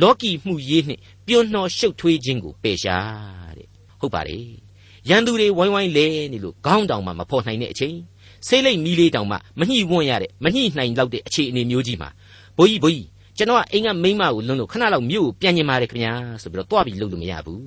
[0.00, 3.68] လောကီမှုရေးနှင့်ပြွန်းနှောရှုပ်ထွေးခြင်းကိုပယ်ရှားတဲ့
[4.00, 4.46] ဟုတ်ပါတယ်
[5.08, 7.96] ရန်သူတွေဝိုင်းဝိုင်းလဲနေလို့ခေါင်းတောင်မှမဖော်နိုင်တဲ့အချိန်
[8.46, 12.08] ဆေးလိပ်မီးလေးတောင်မှမညှိဝွင့်ရတဲ့မညှိနိုင်တော့တဲ့အခြေအနေမျိုးကြီးမှာ
[12.56, 13.08] ဘိုးကြီးဘိုးကြီး
[13.40, 17.64] ကျွန်တော်ကအိမ်ကမိန်းမကိုလွန်းလို့ခဏလောက်မြို့ကိုပြန်ကျင်ပါတယ်ခင်ဗျာဆိုပြီးတော့တွားပြီးလုပ်လို့မရဘူး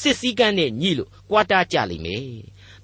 [0.00, 2.24] စစ်စည်းကမ်းနဲ့ညှိလို့ကွာတာကြလိမ့်မယ်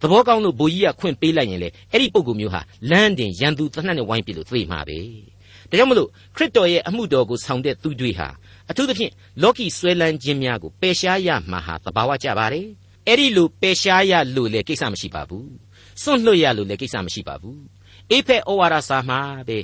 [0.00, 4.98] သဘောကောင်းလို့ဘိုးကြီးကခွင့်ပေးလိုက်ရင်လေအဲ့ဒီပုံကူမျိုးဟာလမ်းတင်ရန်သူသနတ်နဲ့ဝိုင်းပြလို့သိမှာပဲ
[5.70, 8.28] ဒါကြောင့်မလို့ခရစ်တော်ရဲ့အမှုတော်ကိုဆောင်တဲ့သူတွေဟာ
[8.70, 9.12] အထူးသဖြင့်
[9.42, 12.66] လောကီဆွဲလန်းခြင်းများကိုပယ်ရှားရမှာဟာသဘာဝကျပါတယ်
[13.06, 15.50] အဲ့ဒီလိုပယ်ရှားရလို့လေကိစ္စမရှိပါဘူး
[16.02, 17.60] စွန့်လွတ်ရလို့လေကိစ္စမရှိပါဘူး
[18.10, 19.58] အေဖက်ဩဝါဒစာမှာပဲ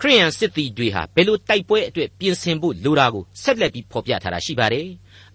[0.00, 4.88] ခရိယန်စစ်သည်တွေဟာဘယ်လိုတိုက်ပွဲအတွက်ပြင်ဆင်ဖို့လိုတာကိုဆက်လက်ပြီးဖော်ပြထားတာရှိပါတယ်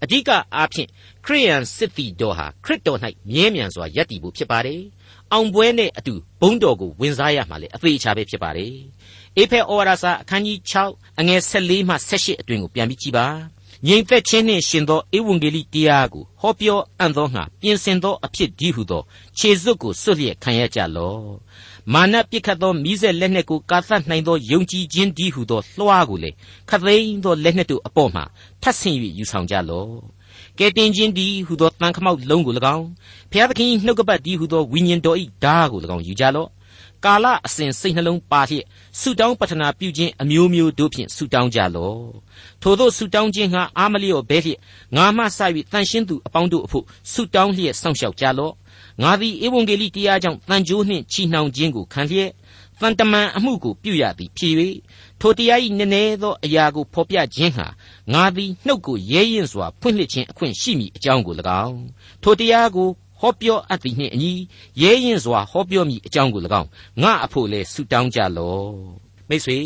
[0.03, 0.89] အဓိကအားဖြင့်
[1.25, 2.99] ခရိယန်စစ်သည်တော်ဟာခရစ်တော်၌
[3.29, 4.81] မြဲမြံစွာယက်တည်ဖို့ဖြစ်ပါတယ်
[5.31, 8.75] အောင်ပွဲနဲ့အတူဘုန်းတော်ကိုဝင်စားရမှာလေအသေးချာပဲဖြစ်ပါတယ်
[9.37, 10.57] အေဖက်ဩဝါဒစာအခန်းကြီး
[10.89, 13.27] 6အငယ်14မှ18အတွင်ကိုပြန်ပြီးကြည့်ပါ
[13.87, 19.01] ငြိမ်သက်ခြင်းနှင့်ရှင်သောဧဝံဂေလိတရားကိုဟောပြောအံ့သောငါပြင်ဆင်သောအဖြစ်ဒီဟုသော
[19.37, 21.25] ခြေစွပ်ကိုစွတ်လျက်ခံရကြလော့
[21.93, 26.29] မာနပြစ်ခတ်သောမိဆက်လက်နှင့်ကိုကာသတ်နိုင်သောယုံကြည်ခြင်းဒီဟုသောလွှားကိုလေ
[26.69, 28.23] ခသိန်းသောလက်နှင့်တို့အပေါ်မှာ
[28.61, 29.89] ထပ်ဆင့်၍ယူဆောင်ကြလော့
[30.59, 32.87] ကဲတင်ခြင်းဒီဟုသောတန်ခမောက်လုံးကို၎င်း
[33.31, 36.49] ဖျားသခင်နှုတ်ကပတ်ဒီဟုသောဝိညာဉ်တော်၏ဓာကို၎င်းယူကြလော့
[37.05, 38.65] ကာလအစဉ်စိတ်နှလုံးပါလျက်
[38.99, 42.01] ဆုတောင်းပတနာပြုခြင်းအမျိုးမျိုးတို့ဖြင့်ဆုတောင်းကြလော့
[42.61, 44.59] ထို့သောဆုတောင်းခြင်းငါအာမလျော့ဘဲလျက်
[44.95, 45.39] ငါမှစ၍
[45.71, 48.53] တန်ရှင်းသူအပေါင်းတို့အဖို့ဆုတောင်းလျက်စောင့်ရှောက်ကြလော့
[49.01, 52.31] ငါသည်ဧဝံဂေလိတရားကြောင့်တန်ကြိုးနှင့်ချီနှောင်ခြင်းကိုခံလျက်
[52.79, 54.53] တန်တမန်အမှုကိုပြုရသည်ဖြစ်၍
[55.19, 57.67] ထိုတရား၏နည်းနည်းသောအရာကိုဖော်ပြခြင်းဟာ
[58.13, 61.81] ငါသည်နှုတ်ကိုရဲရင်စွာဖွင့်လှစ်ခြင်းအခွင့်ရှိမည်အကြောင်းကို၎င်း
[62.23, 62.87] ထိုတရားကို
[63.19, 64.33] ဟောပြောအပ်သည်နှင့်အညီ
[64.81, 66.69] ရဲရင်စွာဟောပြောမည်အကြောင်းကို၎င်း
[67.03, 68.71] ငါအဖို့လဲဆုတောင်းကြလော့
[69.29, 69.59] မိတ်ဆွေ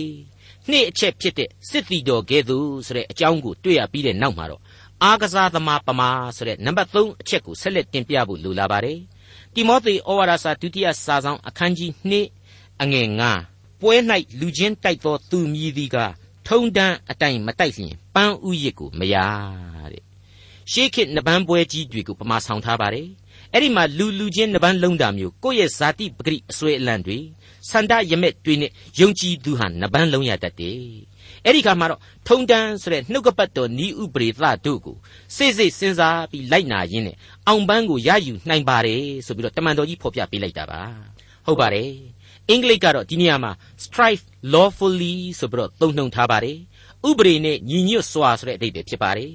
[0.70, 4.62] နှစ်အချက်ဖြစ်တဲ့စစ်တီတော်ကဲ့သို့ဆိုတဲ့အကြောင်းကိုတွေ့ရပြီးတဲ့နောက်မှာတော့
[5.04, 9.00] အာကစားသမားပမာဆိုတဲ့နံပါတ်3အချက်ကိုဆက်လက်တင်ပြဖို့လိုလာပါတယ်
[9.55, 11.91] တိမောသေဩဝါဒစာဒုတိယစာဆောင်အခန်းကြီး
[12.39, 13.07] 2အငယ်
[13.45, 13.95] 9ပွဲ၌
[14.39, 15.97] လူချင်းတိုက်သောသူမြည်သည်က
[16.47, 19.15] ထုံတန်းအတိုင်မတိုက်လျင်ပန်းဥယစ်ကိုမရ
[19.91, 20.03] တဲ့
[20.71, 23.07] ရှေးခေတ်နပန်းပွဲကြီးတွေကိုပမာဆောင်ထားပါတယ်
[23.53, 27.18] အဲ့ဒီမှာလူလူချင်းနှပန်းလုံးတာမျိုးကိုယ့်ရဲ့ဇာတိပဂရိအစွဲအလန့်တွေ
[27.70, 30.79] စန္ဒရမက်တွေနဲ့ယုံကြည်သူဟာနှပန်းလုံးရတတ်တယ်
[31.46, 34.98] အဲ့ဒီခါမှာတော့ထုံတန်းဆိုတဲ့နှုတ်ကပတ်တော်ဤဥပရိသတို့ကို
[35.36, 40.81] စိတ်စိတ်စဉ်းစားပြီးလိုက်နာရင်းနဲ့အောင်ပန်းကိုရယူနိုင်ပါတယ်ဆိုပြီးတော့တမန်တော်ကြီးဖော်ပြပေးလိုက်တာပါ
[41.46, 41.92] ဟုတ်ပါတယ်
[42.50, 43.51] အင်္ဂလိပ်ကတော့ဒီနေရာမှာ
[43.84, 46.58] strive lawfully ဆိုပြီးတော့သုံးနှုန်းထားပါတယ်
[47.10, 49.31] ဥပဒေနဲ့ညီညွတ်စွာဆိုတဲ့အဓိပ္ပာယ်ဖြစ်ပါတယ်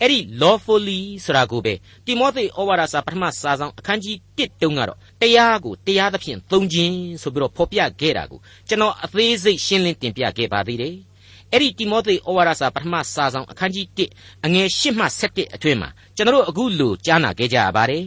[0.00, 1.74] အဲ့ဒီ lawfully ဆိုတာကိုပဲ
[2.06, 10.96] တိမောသေဩဝါဒစာပထမစာဆောင်အခန်းကြီး1တုန်းကတော့တရားကိုတရားသဖြင့်သုံးခြင်းဆိုပြီးတော့ဖော်ပြခဲ့တာကိုကျွန်တော်အသေးစိတ်ရှင်းလင်းတင်ပြခဲ့ပါသေးတယ်
[11.52, 18.04] အဲ့ဒီတိမောသေဩဝါဒစာပထမစာဆောင်အခန်းကြီး1အငယ်8မှ7အတွင်းမှာကျွန်တော်တို့အခုလိုကြားနာခဲ့ကြရပါတယ်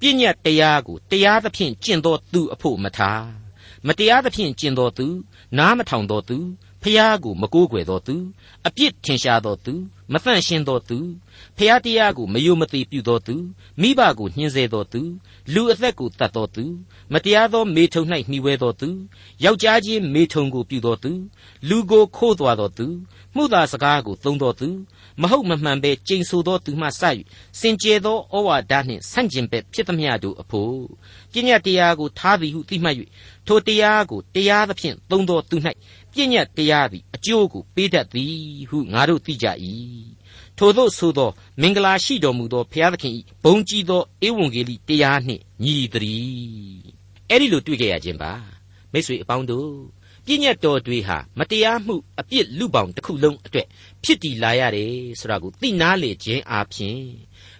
[0.00, 3.24] ပြည့်ညတ်တရားကိုတရားသဖြင့်ကျင့်တော်သူအဖို့မထား
[3.86, 5.06] မတရားသဖြင့်ကျင့်တော်သူ
[5.58, 6.38] နားမထောင်တော်သူ
[6.82, 8.14] ဖျားကိုမကိုးကွယ်တော်သူ
[8.66, 9.72] အပြစ်ထင်ရှားတော်သူ
[10.12, 10.98] မသန့်ရှင်းတော်သူ
[11.56, 13.34] ဖျားတရားကိုမယုံမသိပြုတော်သူ
[13.80, 15.00] မိဘကိုညှင်းဆဲတော်သူ
[15.54, 16.64] လူအသက်ကိုတတ်တော်သူ
[17.12, 18.88] မတရားသောမေထုံ၌နှိဝဲတော်သူ
[19.44, 21.12] ယောက်ျားချင်းမေထုံကိုပြုတော်သူ
[21.68, 22.86] လူကိုခိုးသွားတော်သူ
[23.36, 24.68] မှုသာစကားကိုသုံးတော်သူ
[25.20, 27.02] မဟုတ်မမှန်ပဲကျိန်ဆိုသောသူမှစ၍
[27.60, 30.76] စင်ကြယ်သောဩဝါဒနှင့်ဆန့်ကျင်ဘက်ဖြစ်သမျှတို့အဖို့
[31.32, 32.96] ပညာတရားကိုထားသည်ဟုသိမှတ်၍
[33.46, 35.56] ထိုတရားကိုတရားသဖြင့်သုံးသောသူ၌
[36.12, 38.36] ပညာတရားသည်အကျိုးကိုပေးတတ်သည်
[38.70, 39.46] ဟုငါတို့သိကြ၏
[40.58, 48.32] ထို့သောဆိုသော မင်္ဂလာရှိတော်မူသောဘုရားသခင်၏ဘုန်းကြီးသောဧဝံဂေလိတရားနှင့်ညီသည်အဲ့ဒီလိုတွေ့ကြရခြင်းပါ
[48.92, 49.70] မိတ်ဆွေအပေါင်းတို့
[50.26, 53.66] ပြည့်ညတ်တော်တွေဟာမတရားမှုအပြစ်လူပေါင်းတစ်ခုလုံးအတွက်
[54.04, 57.00] ဖြစ်တည်လာရတယ်ဆိုတာကိုသိနာလေခြင်းအပြင်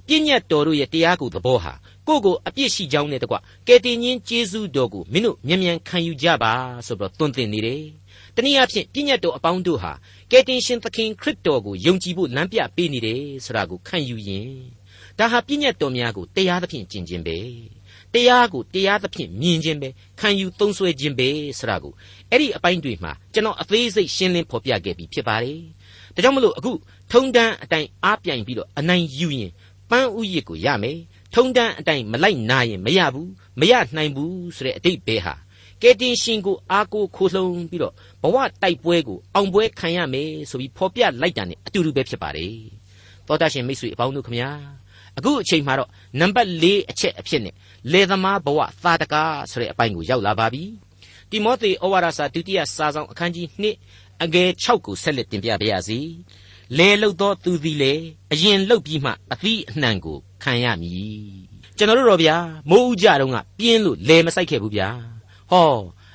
[0.06, 1.72] ပြည့်ညတ်တော်တို့ရဲ့တရားကိုသဘောဟာ
[2.08, 3.36] ကိုယ့်ကိုအပြစ်ရှိကြောင်းနဲ့တကွ
[3.66, 6.52] ကယ်တင်ရှင်ကျေးဇူးတော်ကိုမင်းတို့မြန်မြန်ခံယူကြပါ
[6.86, 7.82] ဆိုပြီးတော့သွန်သင်နေတယ်။
[8.36, 9.92] တနည်းအားဖြင့်ပြည့်ညတ်တော်အပေါင်းတို့ဟာ
[10.30, 14.52] ကယ်တင်ရှင်သခင်ခရစ်တော်ကိုယုံကြည်ဖို့လမ်းပြပေးနေတယ်ဆိုတာကိုခံယူရင်
[15.18, 17.38] ဒါဟာပြည့်ညတ်တော်များကိုတရားသဖြင့်ကျင့်ခြင်းပဲ။
[18.14, 19.88] တရားကိုတရားသဖြင့်မြင်ခြင်းပဲ
[20.20, 21.92] ခံယူသုံးဆွဲခြင်းပဲဆိုတာကို
[22.30, 25.60] အဲ့ဒီအပိုင်းတွေမှာကျွန်တော်အသေးစိတ်ရှင်းလင်းဖော်ပြခဲ့ပြီးဖြစ်ပါတယ်။
[26.14, 26.72] ဒါကြောင့်မလို့အခု
[27.12, 29.50] ထုံတန်းအတိုင်းအားပြိုင်ပြီးတော့အနိုင်ယူရင်
[29.90, 30.98] ပန်းဥယျစ်ကိုရမယ်။
[31.34, 35.34] ထုံတန်းအတိုင်းမလိုက်နာရင်မရဘူးမရနိုင်ဘူးဆိုတဲ့အတိတ်ပဲဟာ
[35.82, 42.54] ကယ်တင်ရှင်ကိုအားကိုးခိုးလှုံပြီးတော့ဘဝတိုက်ပွဲကိုအောင်ပွဲခံရမယ်ဆိုပြီးဖော်ပြလိုက်တာ ਨੇ အတူတူပဲဖြစ်ပါတယ်။
[43.26, 44.50] သောတာရှင်မိတ်ဆွေအပေါင်းတို့ခမညာ
[45.18, 45.90] အခုအချိန်မှာတော့
[46.20, 47.54] နံပါတ်၄အချက်အဖြစ်နဲ့
[47.92, 50.64] လေသမားဘဝသာတကားဆိုတဲ့အပိုင်းကိုရောက်လာပါပြီ။
[51.30, 55.98] တိမောသေဩဝါဒစာဒုတိယစာဆောင်အခန်းကြီး2အငယ်6ကိုဆက်လက်တင်ပြပါရစေ။
[56.78, 57.92] လေလုတ်သောသူသည်လေ
[58.32, 61.22] အရင်လုတ်ပြီးမှအသီးအနှံကိုခံရမည်။
[61.76, 62.36] ကျွန်တော်တို့တော့ဗျာ
[62.70, 64.90] မိုးဥကြတုန်းကပြင်းလို့လေမဆိုင်ခဲ့ဘူးဗျာ။
[65.52, 65.74] ဟဟော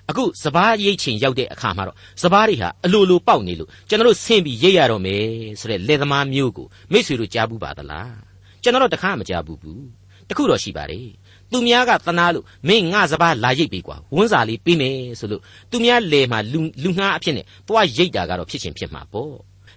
[0.09, 5.25] အခုစပားရိတ်ချိန်ရောက်တဲ့အခါမှာတော့စပားတွေဟာအလိုလိုပေါက်နေလို့ကျွန်တော်တို့ဆင်းပြီးရိတ်ရတော့မယ်
[5.59, 8.15] ဆိုတဲ့လက်သမားမျိုးကိုမိတ်ဆွေတို့ကြားဘူးပါသလား
[8.63, 9.83] ကျွန်တော်တို့တခါမကြားဘူးဘူး
[10.29, 11.07] တခုတော့ရှိပါတယ်
[11.51, 19.33] သူများကသနာလို့မင်းငါစပားလာရိတ်ပြီကွာဝန်းစာလေးပေးမယ်ဆိုလို့သူများလေမှာလူလူငှားအဖြစ်နဲ့သွားရိတ်တာကတော့ဖြစ်ချင်းဖြစ်မှာပေါ့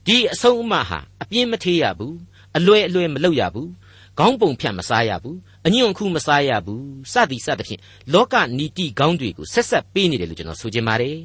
[0.06, 2.16] ဒီအဆုံးအမဟာအပြင်းမထေးရဘူး
[2.56, 3.70] အလွယ်အလွယ်မလုပ်ရဘူး
[4.18, 7.80] ခေါင်းပုံဖြတ်မစားရဘူး အညွန့်ခုမစားရဘူးစသည်စသဖြင့်
[8.12, 11.18] လောကနီတိခေါင်းတွေကိုဆက်ဆက်ပေးနေတယ်လို့ကျွန်တော်ဆိုချင်ပါတယ်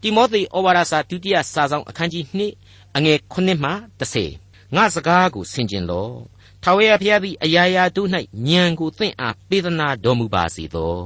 [0.00, 2.24] တိမောသေဩဝါဒစာဒုတိယစာဆောင်အခန်းကြီး
[2.60, 3.70] 2အငယ်9မှ
[4.22, 6.10] 10ငါစကားကိုဆင်ကျင်လော
[6.62, 8.08] ထာဝရဘုရားသည်အရာရာတို့၌
[8.48, 10.96] ဉာဏ်ကိုသင်အားပေးသနာတော်မူပါစေသော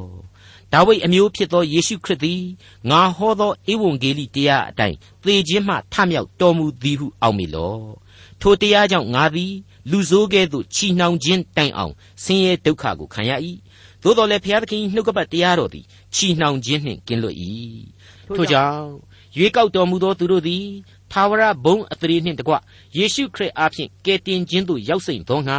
[0.72, 2.42] ဒါဝိဒ်အမျိုးဖြစ်သောယေရှုခရစ်သည်
[2.90, 7.84] ငါဟောသောဧဝံဂေလိတရားအတိုင်းသေခြင်းမှထမြောက်တော်မူသည်ဟုအောက်မေလော့
[8.40, 9.52] ထိုတရားကြောင့်ငါသည်
[9.90, 13.32] လူဆိုးကဲ့သို့ချီနှောင်ခြင်းတိုင်အောင်ဆင်းရဲဒုက္ခကိုခံရ၏
[14.02, 17.36] သို့တော်လည်းဘုရားသခင်နှုတ်ကပတ်တရားတော်သည်ချီနှောင်ခြင်းနှင့်ကင်းလွတ်၏
[18.36, 18.88] ထို့ကြောင့်
[19.36, 20.66] ရွေးကောက်တော်မူသောသူတို့သည်
[21.12, 22.54] သာဝရဘုံအသရေနှင့်တကွ
[22.96, 25.58] ယေရှုခရစ်အားဖြင့်ကယ်တင်ခြင်းသို့ရောက်စိမ့်သောငါ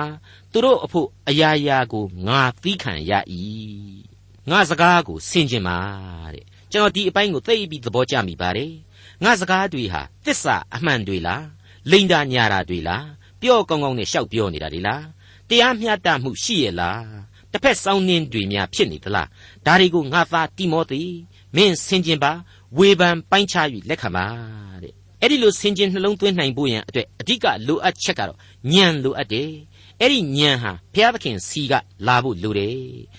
[0.51, 3.11] သူတို့အဖို့အရာရာကိုငါသီးခံရ၏
[4.49, 5.77] ငါစကားကိုဆင်ခြင်ပါ
[6.33, 8.73] တဲ့ကျွန်တော်ဒီအပိုင်းကိုသိပြီးသဘောကျမိပါတယ်
[9.23, 11.45] ငါစကားတွေဟာသစ္စာအမှန်တွေလား
[11.89, 13.07] လိန်တာညာတာတွေလား
[13.41, 15.05] ပြောကောင်းကောင်းနဲ့ရှောက်ပြောနေတာလေလား
[15.49, 17.05] တရားမျှတမှုရှိရဲ့လား
[17.51, 19.27] တစ်ဖက်စောင်းနှင်းတွေများဖြစ်နေသလား
[19.65, 21.01] ဒါတွေကိုငါသားတိမောသေ
[21.55, 22.31] မင်းဆင်ကျင်ပါ
[22.77, 24.25] ဝေဖန်ပိုင်းခြား၍လက်ခံပါ
[24.83, 28.37] တဲ့အဲ့ဒီလိုဆင်ကျင်နှလုံးသွင်းနိုင်ဖို့ရန်အတွက်အဓိကလိုအပ်ချက်ကတော့
[28.73, 29.51] ဉာဏ်လိုအပ်တယ်
[29.99, 31.73] အဲ့ဒီဉာဏ်ဟာဘုရားသခင်စီက
[32.07, 32.77] လာဖို့လိုတယ်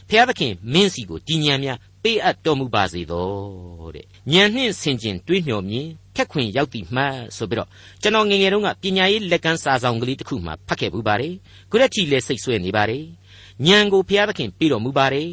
[0.09, 3.29] ဘုရားသခင်မင်းစီကိုဒီဉာဏ်များပေးအပ်တော်မူပါစေသော
[3.94, 7.03] တဲ့ဉာဏ်နှင့်ဆင်ကျင်တွေးမျှော်မြင် ထက်ခွင်ရောက်သည်မှ
[7.37, 7.68] ဆိုပြီးတော့
[8.03, 11.35] ကျွန်တော်ငငယ်တုန်းကပညာရေးလက်ကမ်းစာဆောင်ကလေးတစ်ခုမှဖတ်ခဲ့ပူပါတယ်
[11.70, 13.05] ခုရက်ချီလည်းစိတ်ဆွဲနေပါတယ်
[13.66, 15.29] ဉာဏ်ကိုဘုရားသခင်ပေးတော်မူပါတယ်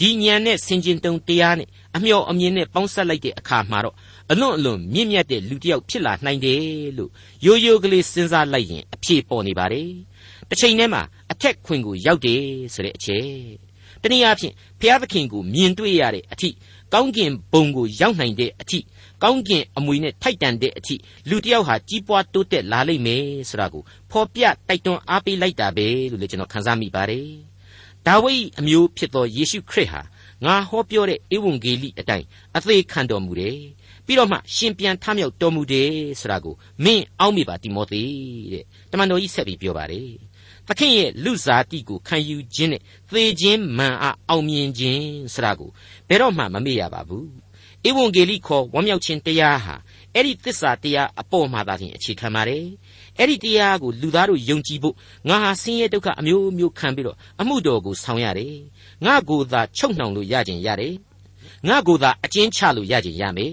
[0.00, 3.96] ဒီဉာဏ်နဲ့ဆင်ကျင်တုံတရားနဲ့အမျှော်အမြင်နဲ့ပေါင်းစပ်လိုက်တဲ့အခါမှာတော့
[4.30, 6.62] အလွန်အလွန်မြင့်မြတ်တဲ့လူတစ်ယောက်ဖြစ်လာနိုင်တယ်
[6.98, 7.10] လို့
[7.44, 9.88] ရိုးရိုးကလေးစဉ်းစားလိုက်ရင်အဖြေပေါ်နေပါတယ်
[10.48, 13.26] တစ်ချိန်တည်းမှာအထက်ခွင်ကိုရောက်တယ်ဆိုတဲ့အချက်
[14.02, 16.48] တနည်းအားဖြင့်ဘုရားသခင်ကိုမြင်တွေ့ရတဲ့အထိ
[16.92, 18.78] ကောင်းကင်ဘုံကိုရောက်နိုင်တဲ့အထိ
[19.22, 20.94] ကောင်းကင်အမွေနဲ့ထိုက်တန်တဲ့အထိ
[21.28, 27.28] လူတစ်ယောက်ဟာကြီးပွားတိုးတက်လာလိမ့်မယ်ဆိုတာကိုဖော်ပြတိုက်တွန်းအားပေးလိုက်တာပဲလို့လည်းကျွန်တော်ခန်းစားမိပါတယ်။
[28.06, 30.00] ဒါဝိဒ်အမျိုးဖြစ်သောယေရှုခရစ်ဟာ
[30.44, 33.58] ငါဟောပြောတဲ့ဧဝံဂေလိအတိုင်းအသေးခံတော်မူတယ်။
[34.06, 36.54] ပြီးတော့မှရှင်ပြန်ထမြောက်တော်မူတယ်ဆိုတာကို
[36.84, 38.02] မင်းအောက်မိပါတိမောသေ
[38.52, 40.08] တဲ့။တမန်တော်ကြီးဆက်ပြီးပြောပါတယ်။
[40.68, 45.04] သခင်ရဲ့လူစားတိကိုခံယူခြင်းနဲ့သေခြင်းမှန်အားအောင်မြင်ခြင်း
[45.34, 45.70] ဆိုတာကို
[46.08, 47.26] ဘယ်တော့မှမမေ့ရပါဘူး
[47.88, 49.74] ဧဝံဂေလိခေါ်ဝမ်းမြောက်ခြင်းတရားဟာ
[50.14, 52.64] အဲ့ဒီသစ္စာတရားအပေါ်မှာသာလျှင်အခြေခံပါတယ်
[53.18, 54.94] အဲ့ဒီတရားကိုလူသားတို့ယုံကြည်ဖို့
[55.28, 58.54] ငါဟာဆင်းရဲဒုက္ခအမျိုးမျိုးခံပြီးတော့အမှုတော်ကိုဆောင်ရတယ်
[59.04, 60.94] ငါကိုယ်သာချုပ်နှောင်လို့ရခြင်းရတယ်
[61.68, 63.52] ငါကိုယ်သာအကျဉ်းချလို့ရခြင်းရမယ်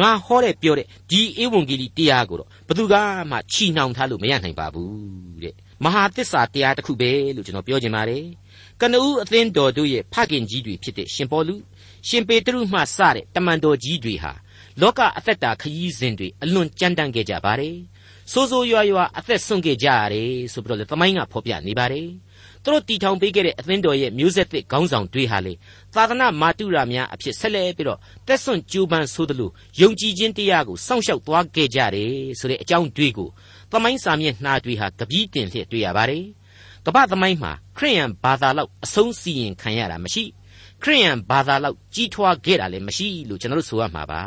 [0.00, 2.94] ငါဟောတဲ့ပြောတဲ့ဒီဧဝံဂေလိတရားကိုတော့ဘသူက
[3.30, 8.24] မှချီနှောင်ထားလို့မရနိုင်ပါဘူးတဲ့မဟာသစ္စာတရားတစ်ခုပဲလို့ကျွန်တော်ပြောချင်ပါတယ်
[8.80, 11.54] ကနဦးအသင်းတော်တို့ရဲ့ဖခင်ကြီးတွေဖြစ်တဲ့ရှင်ပေါလု
[12.08, 14.32] ရှင်ပေတရုမှစတဲ့တမန်တော်ကြီးတွေဟာ
[14.80, 17.76] လောကအသက်တာခရီးစဉ်တွေအလွန်ကြမ်းတမ်းခဲ့ကြပါတယ်။
[18.32, 22.06] စိုးစိုးရွားရွားအသက်ဆုံးခဲ့ကြရတယ်ဆိုပြီးတော့လေသမိုင်းကဖော်ပြနေပါတယ်။
[22.62, 25.54] သူတို့တီထောင်ပေးခဲ့တဲ့အသင်းတော်ရဲ့မျိုးဆက်သစ်ခေါင်းဆောင်တွေဟာလေ
[25.94, 33.28] သာသနာမာတုရာများအဖြစ်ဆက်လက်ပြီးတော့တက်ဆွန့်ကြိုးပမ်းဆိုသလိုယုံကြည်ခြင်းတရားကိုစောင့်ရှောက်သွားခဲ့ကြတယ်ဆိုတဲ့အကြောင်းတွေကို
[33.72, 36.24] သမိုင်းစာမျက်နှာတွေဟာကပီးတင်လျက်တွေ့ရပါတယ်။
[36.86, 40.24] ကမ္ဘာသမိုင်းမှာခရိယန်ဘာသာလောက်အဆုံးစီရင်ခံရတာမရှိ။
[40.82, 44.22] ခရိယန်ဘာသာလောက်ကြီးထွားခဲ့တာလည်းမရှိလို့ကျွန်တော်တို့ဆိုရမှာပါ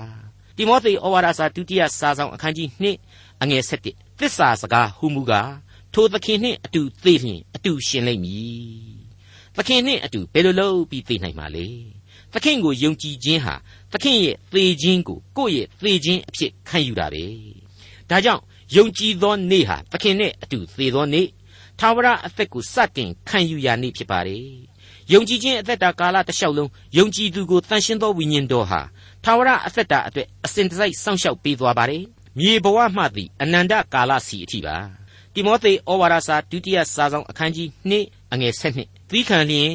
[0.56, 2.68] တိမောသေဩဝါဒစာဒုတိယစာဆောင်အခန်းကြီး
[3.06, 5.52] 2အငယ်7သစ္စာစကားဟူမူကား
[5.94, 9.00] ထိုသခင်နှင့်အတူသေလျင်အတူရှင်လိမ့်မည်
[9.56, 11.68] သခင်နှင့်အတူဘယ်လိုလုပ်ပြီးသေနိုင်မှာလဲ
[12.34, 13.56] သခင်ကိုယုံကြည်ခြင်းဟာ
[13.94, 17.26] သခင်ရဲ့သေခြင်းကိုကိုယ့်ရဲ့သေခြင်းအဖြစ်ခံယူတာပဲ
[18.10, 18.44] ဒါကြောင့်
[18.76, 21.28] ယုံကြည်သောနေ့ဟာသခင်နဲ့အတူသေသောနေ့
[21.80, 24.46] သာဝရအသက်ကိုစတင်ခံယူရာနေ့ဖြစ်ပါတယ်
[25.14, 28.82] ယုံကြည်ခြင်းအသက်တာကာလတစ်လျှောက်လုံးယုံကြည်သူကိုတန်ရှင်းသောဝိညာဉ်တော်ဟာ
[29.24, 32.04] ထာဝရအသက်တာအတွက်အစဉ်တစိုက်စောင့်ရှောက်ပေးသွားပါတယ်။
[32.40, 34.76] မြေဘဝမှသည်အနန္တကာလစီအထိပါ။
[35.34, 39.74] တိမောသေဩဝါဒစာဒုတိယစာဆောင်အခန်းကြီး2အငယ်7သီးခံလျင်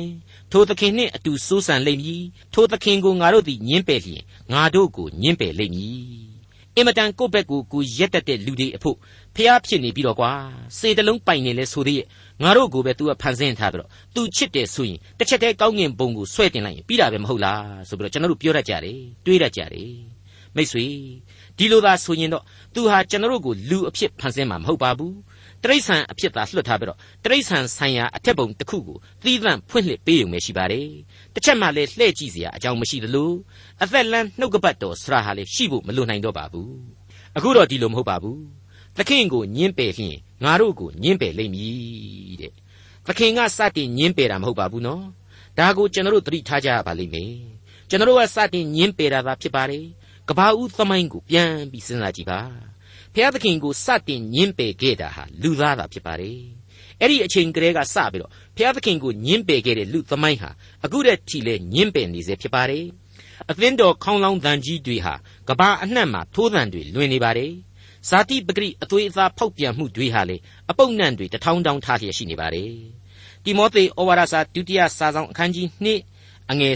[0.52, 6.34] ထိုသခင်နှင့်အတူစိုးစံလိမ့်မည်ထိုသခင်ကိုငါတို့သည်ညင်းပယ်လျင်ငါတို့ကိုညင်းပယ်လိမ့်မည်
[6.76, 8.96] အင်မတန်ကိုယ့်ဘက်ကိုကိုရက်တက်တဲ့လူတွေအဖို့
[9.34, 10.32] ဖျားဖြစ်နေပြီးတော့ကွာ
[10.78, 12.06] စေတလုံးပိုင်နေလဲဆိုသေးရဲ့
[12.43, 19.93] ငါတို့ကိုပဲ तू ကဖန်ဆင်းထားပြီးတော့ तू ချစ်တယ်ဆိုရင်တစ်ချက်တည်းကောင်းငင်ဘုံကိုဆွဲတင်လိုက်ရင်ပြီးတာပဲမဟုတ်လားဆိုပြီးတော့ကျွန်တော်တို့ပြောတတ်ကြတယ်တွေးတတ်ကြတယ်
[20.55, 20.85] မိတ်ဆွေ
[21.57, 25.15] ဒီလိုသာဆိုရင်တော့ तू ဟာကျွန်တော်တို့ကိုလူအဖြစ်ဖန်ဆင်းမှာမဟုတ်ပါဘူး
[25.63, 30.89] တရိษံအဖြစ်သာလွှတ်ထားပြီးတော့တရိษံဆိုင်ရာအထက်ပုံတစ်ခုကိုသီးသန့်ဖွင့်လှစ်ပေးရုံပဲရှိပါတယ်
[31.33, 33.31] တစ်ချက်မှလည်းလှည့်ကြည့်စရာအကြောင်းမရှိသလို
[33.83, 36.73] အသက်လန်းနှုတ်ကပတ်တော်ဆရာဟာလည်းရှိဖို့မလိုနိုင်တော့ပါဘူး
[37.37, 38.41] အခုတော့ဒီလိုမဟုတ်ပါဘူး
[38.97, 42.52] သခင်ကိုညင်းပယ်လျင် ငါတို့ကိုညင်းပယ်လိမ့်မည်တဲ့
[43.06, 45.04] သခင်ကစတင်ညင်းပယ်တာမဟုတ်ပါဘူးနော်
[45.58, 47.32] ဒါကိုကျွန်တော်တို့သတိထားကြရပါလိမ့်မယ်
[47.88, 49.84] ကျွန်တော်တို့ကစတင်ညင်းပယ်တာသာဖြစ်ပါတယ်
[50.28, 52.40] ကဘာဦးသမိုင်းကိုပြန်ပြီးစဉ်းစားကြည့်ပါ
[53.14, 56.38] ဖျားသခင်ကိုစတင်ညင်းပယ်ခဲ့တာဟာလူသားသာဖြစ်ပါတယ်
[57.00, 60.50] အဲ့ဒီအချိန်ကလေးကစပြီးတော့ဖျားသခင်ကိုညင်းပယ်ခဲ့တဲ့လူသမိုင်းဟာ
[60.84, 62.84] အခုတည်းထိလဲညင်းပယ်နေစေဖြစ်ပါတယ်
[63.50, 65.14] အသင်းတော်ခေါင်းလောင်းတန်ကြီးတွေဟာ
[65.48, 67.52] ကဘာအနှံ့မှာထိုးတန်တွေလွင်နေပါတယ်
[68.08, 70.36] ဇာတိပဂရိအသွေးအသားဖောက်ပြန်မှုတွေဟာလေ
[70.70, 72.72] အပုပ်နှံတွေတထောင်းတောင်းထားလျက်ရှိနေပါတယ်
[73.44, 75.66] တိမောသေဩဝါဒစာဒုတိယစာဆောင်အခန်းကြီး
[76.10, 76.74] 2အငယ်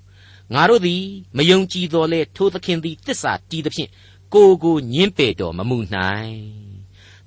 [0.00, 1.02] 73ငါတို့သည်
[1.36, 3.90] မယုံကြည်တော်လဲထိုသခင်သည်တစ္ဆာတီးသဖြင့်
[4.34, 6.36] ကိုကိုညင်းပေတော်မမှုနိုင်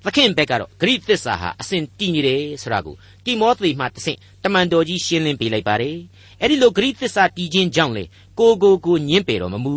[0.04, 5.96] သခင်ဘက်ကတော့ဂရိသစ္စာဟာအစဉ်တည်နေတယ်ဆိုတာကိုတိမောသေမှတဆင့်တမန်တော်ကြီးရှင်းလင်းပေးလိုက်ပါတယ်
[6.40, 8.04] အဲ့ဒီလိုဂရိသစ္စာတည်ခြင်းကြောင့်လေ
[8.38, 9.74] ကိုကိုကိုညင်းပေတော်မမှု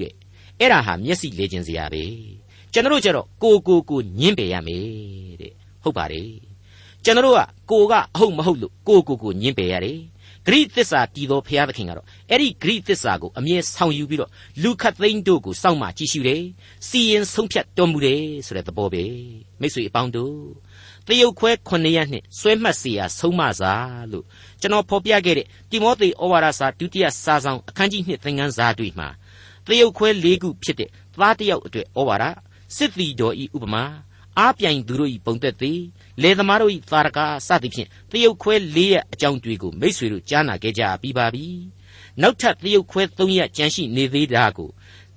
[0.00, 0.12] တဲ့
[0.60, 2.04] အဲ့ဒါဟာမျက်စိလေခြင်းစရာပဲ
[2.74, 6.30] ကျွန်တော်ကျတော့ကိုကိုကိုညင်းပယ်ရမယ်တဲ့ဟုတ်ပါတယ်
[7.04, 9.98] ကျွန်တော်ကကိုကအဟုတ်မဟုတ်လို့ကိုကိုကိုညင်းပယ်ရတယ်
[10.46, 14.30] ဂရိသစ္စာတည်သောဘုရားသခင်ကတော့အဲ့ဒီဂရိသစ္စာကိုအမြဲဆောင်ယူပြီးတော့
[14.62, 16.42] လူခတ်သိန်းတို့ကိုစောင့်မှကြည့်ရှုတယ်
[16.88, 19.04] စီရင်ဆုံးဖြတ်တော်မူတယ်ဆိုတဲ့သဘောပဲ
[19.60, 20.36] မိတ်ဆွေအပေါင်းတို့
[21.06, 23.72] တရုတ်ခွဲ9ရက်နှစ်ဆွဲမှတ်စီရာဆုံးမစာ
[24.12, 24.24] လို့
[24.60, 29.08] ကျွန်တော်ဖော်ပြခဲ့တဲ့တိမောသေဩဝါဒစာဒုတိယစာဆောင်အခန်းကြီး2သင်ခန်းစာတွေမှာ
[29.66, 32.24] တရုတ်ခွဲ၄ခုဖြစ်တဲ့သားတယောက်အတွက်ဩဝါဒ
[32.76, 33.84] စစ်တီတော်ဤဥပမာ
[34.38, 35.80] အားပြိုင်သူတို့ဤပုံသက်သည်
[36.22, 41.46] လေသမားတို့ဤသာရကစသည်ဖြင့်တရုတ်ခွဲ၄ရက်အကြောင်းတွေကိုမိษွေတို့ကြားနာခဲ့ကြပြီးပါပြီ
[42.22, 44.70] နောက်ထပ်တရုတ်ခွဲ၃ရက်ကြန့်ရှိနေသေးတာကို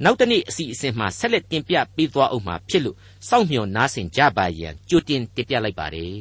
[0.04, 6.16] နောက်တနေ့အစီအစဉ်မှာဆက်လက်တင်ပြပေးသွားအောင်မှာဖြစ်လို့စောင့်မျှော်နားဆင်ကြပါရန်ကြိုတင်တင်ပြလိုက်ပါတယ်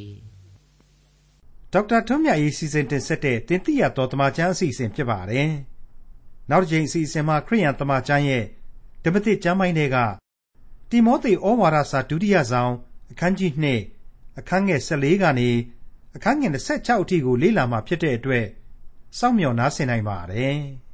[1.73, 5.51] ဒေါက်တာထွန်းမြတ်ရေးစီစဉ်တင်ဆက်တဲ့တင်ပြတော်တမချန်းအစီအစဉ်ဖြစ်ပါတယ်
[6.51, 8.45] နောက်တစ်ချိန်အစီအစဉ်မှာခရိယန်တမချန်းရဲ့
[9.05, 9.97] ဓမ္မသစ်ကျမ်းပိုင်းတွေက
[10.91, 12.73] တိမောသေဩဝါဒစာဒုတိယဆောင်
[13.11, 13.53] အခန်းကြီး
[13.95, 15.51] 2အခန်းငယ်14ကနေ
[16.17, 18.47] အခန်းငယ်26အထိကိုလေ့လာမှဖြစ်တဲ့အတွက်
[19.19, 20.59] စောင့်မျှော်နားဆင်နိုင်ပါတယ်။